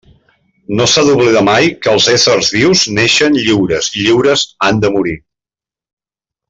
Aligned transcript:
No 0.79 0.85
s'ha 0.93 1.03
d'oblidar 1.07 1.43
mai 1.49 1.69
que 1.83 1.91
els 1.93 2.07
éssers 2.15 2.49
vius 2.57 2.87
naixen 3.01 3.39
lliures 3.43 3.93
i 3.95 4.09
lliures 4.09 4.47
han 4.69 4.85
de 4.87 4.95
morir. 4.97 5.19